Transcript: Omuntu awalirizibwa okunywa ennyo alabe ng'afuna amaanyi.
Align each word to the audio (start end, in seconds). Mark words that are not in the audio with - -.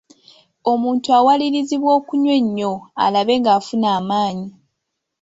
Omuntu 0.71 1.07
awalirizibwa 1.17 1.89
okunywa 1.99 2.33
ennyo 2.41 2.71
alabe 3.05 3.33
ng'afuna 3.41 3.87
amaanyi. 3.99 4.47